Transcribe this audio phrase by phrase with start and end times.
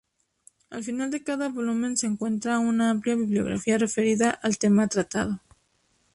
[0.71, 5.39] Al final de cada volumen se encuentra una amplia bibliografía referida al tema tratado.